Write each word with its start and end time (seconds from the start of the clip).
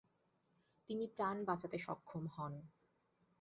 তিনি 0.89 1.05
প্রাণ 1.15 1.37
বাঁচাতে 1.45 1.77
সক্ষম 1.77 2.23
হন। 2.27 2.53